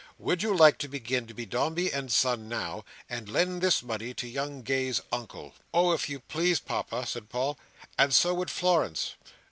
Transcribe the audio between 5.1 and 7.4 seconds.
Uncle?" "Oh! if you please, Papa!" said